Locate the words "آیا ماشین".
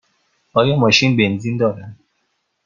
0.53-1.17